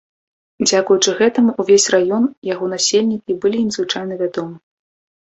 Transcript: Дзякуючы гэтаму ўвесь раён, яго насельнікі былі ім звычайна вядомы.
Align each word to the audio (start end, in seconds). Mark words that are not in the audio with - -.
Дзякуючы 0.67 1.11
гэтаму 1.17 1.51
ўвесь 1.61 1.85
раён, 1.95 2.25
яго 2.53 2.65
насельнікі 2.71 3.35
былі 3.43 3.57
ім 3.65 3.69
звычайна 3.77 4.17
вядомы. 4.23 4.57